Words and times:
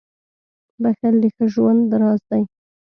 •بښل 0.81 1.15
د 1.23 1.25
ښه 1.35 1.45
ژوند 1.53 1.89
راز 2.01 2.21
دی. 2.29 2.43